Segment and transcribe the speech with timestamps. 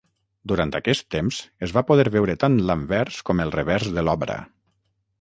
[0.51, 4.43] Durant aquest temps es va poder veure tant l'anvers com el revers de l'obra.